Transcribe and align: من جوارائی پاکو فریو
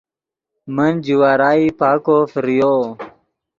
من 0.75 0.91
جوارائی 1.05 1.65
پاکو 1.79 2.17
فریو 2.31 2.73